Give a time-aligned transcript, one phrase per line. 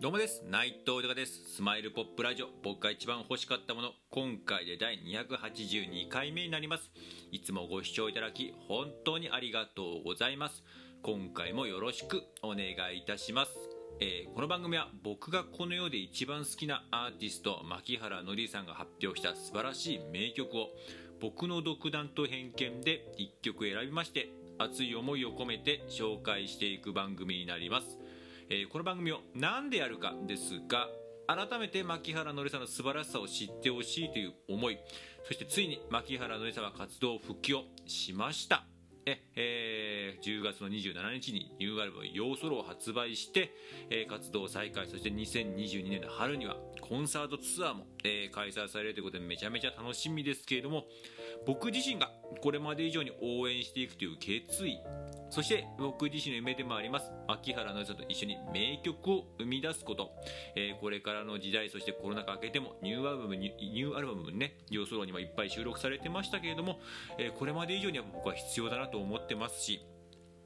[0.00, 0.42] どうもです。
[0.48, 1.56] 内藤豊です。
[1.56, 2.46] スマイルポップラジオ。
[2.62, 3.90] 僕が一番欲しかったもの。
[4.08, 6.90] 今回で第282回目になります。
[7.30, 10.64] いつもご視聴いただき本当にありがとうございます。
[11.02, 13.52] 今回もよろしくお願いいたします。
[14.00, 20.68] えー、この番組は僕がこの世で一番好きなアーティスト牧原紀之さんが発表した素晴らしい名曲を
[21.20, 27.98] 僕の独断と偏見で1曲選びまして熱い思いを込めて紹介していく番組になります。
[28.52, 30.88] えー、この番組を何でやるかですが
[31.28, 34.78] 改めて牧原のりさんの素晴らしさを知ってほしいという思い
[35.24, 38.64] そしてついに牧原のりさんは活動復帰をしました。
[39.06, 43.50] ええー、10月の27日にニューアルバム「ヨーソロ」を発売して、
[43.88, 50.84] えー、活動再開そして2022年の春にはコンサートツアーも、えー、開催されるということでめちゃめちゃ楽しみですけれども
[51.46, 54.78] 僕自身がこれまで以上に応援していくという決意
[55.30, 57.10] そして僕自身の夢でもあります。
[57.28, 60.10] 牧原のりさと一緒に名曲を生み出すこと、
[60.56, 66.80] えー、これからの時代そしてコロナ禍明けてもニューアルバムニューアルバムね要ソロにもいっぱい収録されてましたけれども、
[67.18, 69.80] えー、これまで以上には僕は必要だなと思ってますし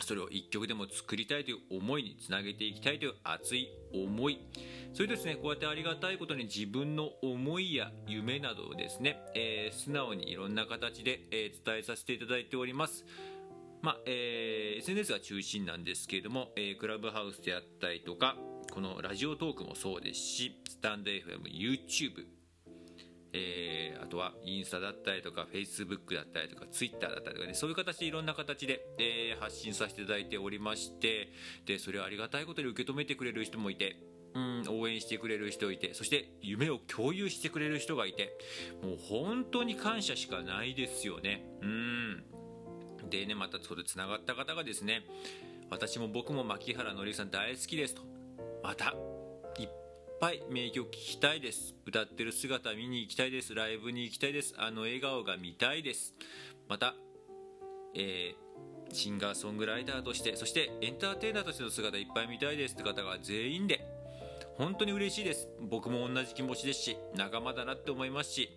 [0.00, 4.40] それを一曲でも作りたいという思いにつなげていきたいという熱い思い。
[4.92, 13.04] それですねこうやってありがたいことに自分の思いや夢などをですね、えー、素直にいろんな形で、え、伝えさせていただいております。
[13.86, 18.34] まあえー、SNS が中心なんですけれども、えー、クラブハウスであったりとか
[18.72, 22.24] このラジオトークもそうですしスタンド FM、YouTube、
[23.32, 31.28] えー、あとはインスタだったりとか Facebook だったりとか Twitter だったりとかねそういう形でいろんな形で、えー、発信させていただいておりまして
[31.64, 34.00] でそれをありがたいことに受け止めてくれる人もいて
[34.34, 38.36] うん応援してくれる人いてそして夢を共有してくれる人がいて
[38.82, 41.46] もう本当に感謝しかないですよね。
[41.62, 42.35] うん。
[43.10, 45.02] でねまたそれつながった方がですね
[45.70, 48.02] 私も僕も牧原紀之さん大好きですと。
[48.62, 48.94] また
[49.58, 49.68] いっ
[50.20, 51.74] ぱい名曲聴きたいです。
[51.84, 53.54] 歌ってる姿見に行きたいです。
[53.54, 54.54] ライブに行きたいです。
[54.58, 56.14] あの笑顔が見たいです。
[56.68, 56.94] また、
[57.94, 63.84] えー、シンガーソングライターとしてそしてエンターテイナーとしての姿いっぱい見たいですって方が全員で
[64.56, 65.48] 本当に嬉しいです。
[65.60, 68.50] 僕も同じ気持ちですし仲間だなって思いますし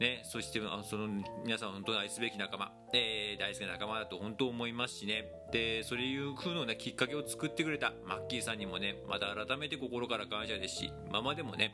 [0.00, 1.08] ね、そしてその
[1.44, 5.28] 皆さん本当に愛すべき仲間、えー、大好きな仲間だと本当思いますしね。
[5.52, 11.72] でそういう風の、ね、きっかけを作ってくれたマッキーさんにもねまた改めて心から感謝ですし今までもね、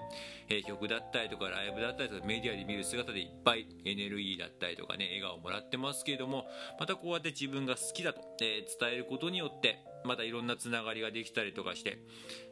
[0.49, 6.47] え、曲だったりとかライブだったりとかメディアで見る姿でいっぱいエネルギーだったりとかね笑顔をもらってますけれども
[6.81, 11.99] またこうやって自分が好きだと、え、伝えることによってまたいろんなつながりができたりとかして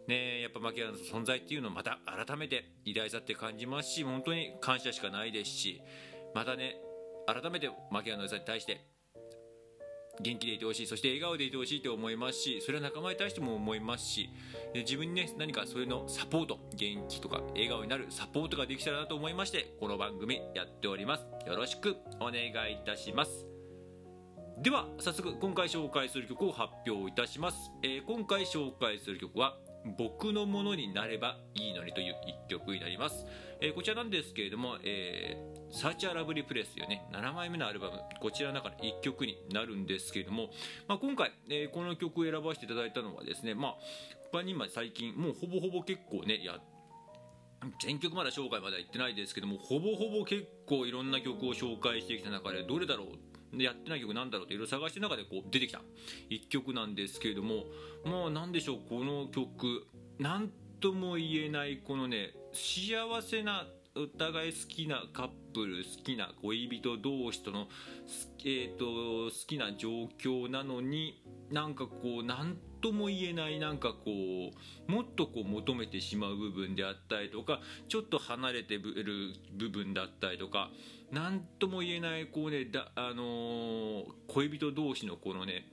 [0.07, 5.81] ね、やっぱ牧原の存在っていうのをまた改めて偉大さって感じますし本当に感謝しかないですし
[6.35, 6.77] またね
[7.27, 8.85] 改めて牧原の良さに対して
[10.21, 14.31] 元気でいてほしいそして笑顔でいてほしいと思いますしそれは仲間に対しても思いますし
[14.75, 21.27] 自分にね何かそれのサポート元気とか笑顔になるサポートができたらなと思いましてこの番組やっております。
[21.47, 23.47] よろしくお願いいたします。
[24.59, 29.59] では早速今回紹介する曲を発表いたします、えー、今回紹介する曲は
[29.99, 33.27] 僕のものになればいいのにという一曲になります、
[33.61, 37.05] えー、こちらなんですけれども、えー、サーチャーラブリープレスというね。
[37.13, 40.51] 7枚目のアルバムこちらの中の1曲になるんですけれども、
[40.87, 43.75] まあ、今回、えー、この曲を選ばせていただいたのはですねまあ
[44.33, 46.61] 他に今最近もうほぼほぼ結構ねや
[47.83, 53.07] 全曲まだ紹介までは言ってないですけどもほぼほぼ結構いろんな曲を紹介してきた中でどれだろ
[53.53, 55.81] うやってない曲なんだろうっていろいろ探してる中でこう出てきた
[56.31, 57.65] 1曲なんですけれども
[58.05, 59.87] まあ何でしょうこの曲。
[60.21, 63.67] 何とも言えないこのね幸せな
[63.97, 67.69] お互い好きなカップル好きな恋人同士との、
[68.45, 71.23] えーと、好きな状況なのに
[71.53, 74.01] なんかこう何とも言えないなんかこ
[74.89, 78.83] うもっとこう求めてしまう部分であったりとかちょっと離れてる
[79.57, 80.71] 部分だったりとか
[81.13, 85.67] 何とも言えないこうねだ、あのー、恋人同士のこのね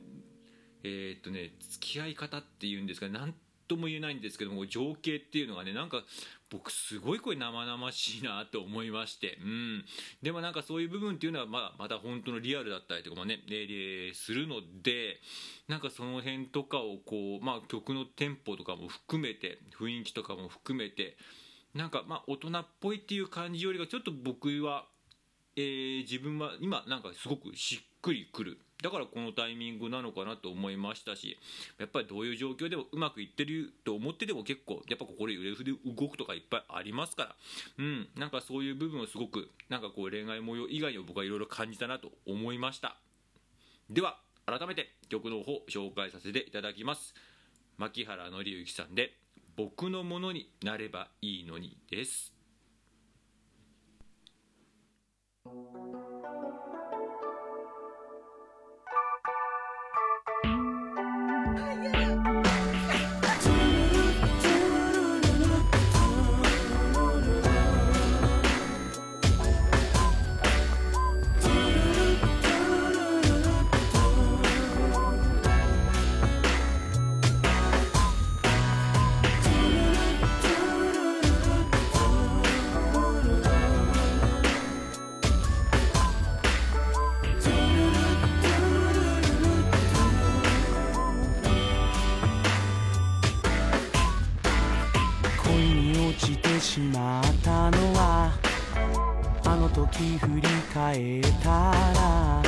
[0.84, 3.34] えー、っとね付き合い方っていうんですかね何
[3.68, 6.04] とも言えないんですけども情景っていうのがねなんか
[6.52, 9.40] 僕すごいこれ生々しいなと思いまして。
[9.42, 9.86] うん。
[10.22, 15.22] でもなんかそういう部分っていうのはまだまた本当のリアルだったりとかもね、えー、するので
[15.68, 21.16] なんかその辺とかをこうまあ曲のテンポとかも含めて雰囲気とかも含めて
[21.74, 24.86] なんかまあ大人っぽいっていう感じよりがちょっと僕は
[25.56, 31.38] えー、自分は今なんかすごくしっくりくるだからこのタイミングなのかなと思いましたし
[31.80, 37.36] やっぱりどういう状況でもうまくいってると思ってても結構やっぱ心揺れ筆動くとかいっぱいありますから。
[37.78, 42.98] うんなんかそういう部分をすごくなんかこう恋愛模様以外にも僕はいろいろ感じたなと思いました。
[43.90, 47.14] では改めて曲の方紹介させていただきます。
[47.78, 49.18] 牧原紀之さんで
[49.56, 52.34] 僕のものになればいいのにです。
[100.72, 102.42] 振り返ったら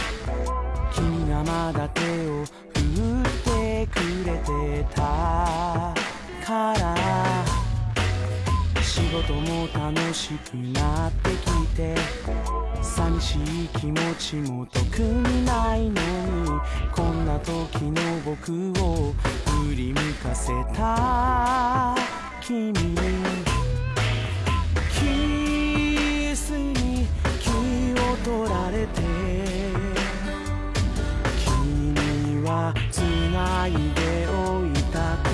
[0.93, 5.93] 君がまだ手を振ってくれてた
[6.45, 6.95] から
[8.81, 11.95] 仕事も楽しくなってきて
[12.81, 13.35] 寂し
[13.65, 16.61] い気持ちも特にないのに
[16.93, 19.13] こんな時の僕を
[19.67, 21.95] 振り向かせた
[22.41, 22.73] 君
[28.23, 29.01] 取られて
[31.45, 35.33] 君は繋いでおいた言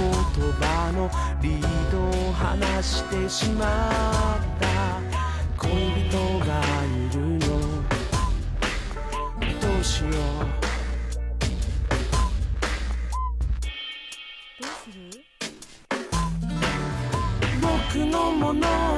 [0.54, 1.10] 葉の
[1.42, 1.96] リード
[2.30, 4.68] を離してしまった。
[5.58, 5.70] 恋
[6.10, 7.48] 人がいるよ。
[9.62, 10.12] どうしよう。
[14.62, 14.98] どうする？
[17.62, 17.68] 僕
[18.06, 18.89] のもの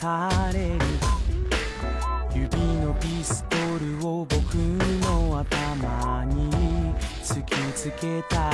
[0.00, 0.84] される。
[2.32, 8.52] 指のピストルを僕の頭に突きつけた。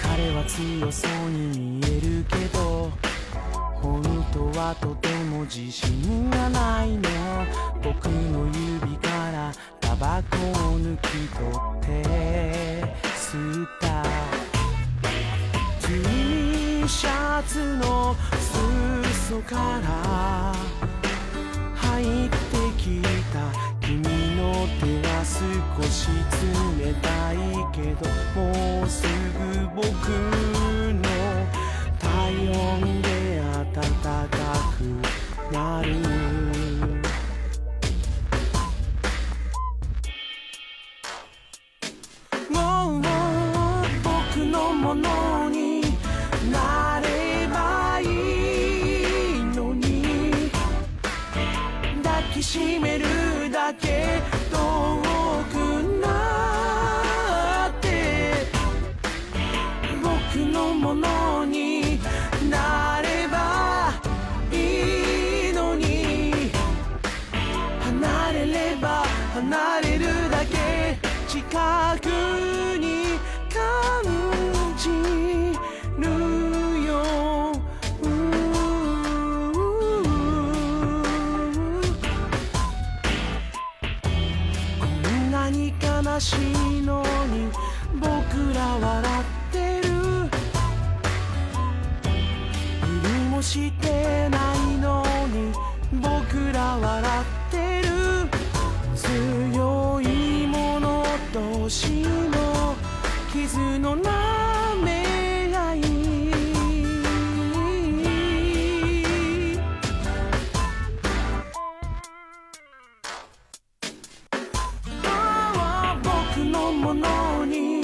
[0.00, 2.92] 彼は強そうに見えるけど
[3.82, 4.02] 本
[4.32, 7.08] 当はとても自信がないの。
[7.82, 14.39] 僕の指からタバコを抜き取って吸った。
[16.90, 20.52] シャツの裾から
[21.76, 22.36] 入って
[22.76, 23.00] き
[23.32, 23.38] た
[23.80, 24.02] 君
[24.34, 26.08] の手は少し
[26.78, 27.36] 冷たい
[27.72, 28.04] けど
[28.34, 29.08] もうすぐ
[29.76, 29.86] 僕
[30.92, 31.00] の
[31.96, 33.40] 体温で
[33.72, 34.28] 暖か
[34.76, 35.09] く
[71.50, 73.18] 覚に
[73.52, 74.04] 感
[74.76, 75.39] じ
[116.72, 117.82] ものに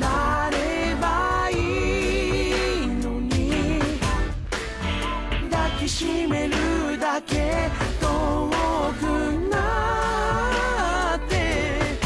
[0.00, 3.80] なればいいのに
[5.50, 7.70] 抱きしめるだけ
[8.00, 8.50] 遠
[9.00, 9.02] く
[9.50, 11.98] なって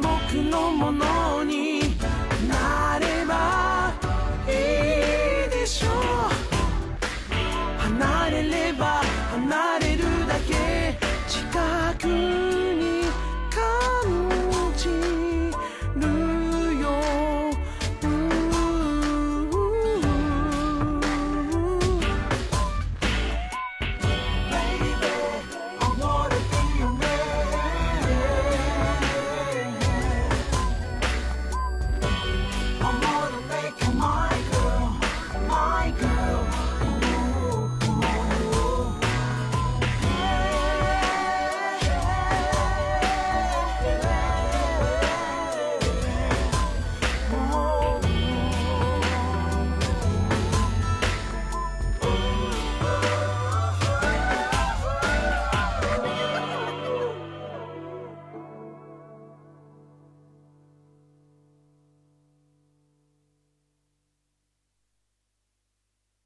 [0.00, 1.17] 僕のもの